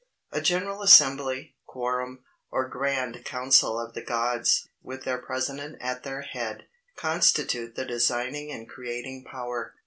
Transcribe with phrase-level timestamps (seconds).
[0.31, 6.23] A General Assembly, Quorum, or Grand Council of the Gods, with their President at their
[6.23, 9.75] head, constitute the designing and creating power.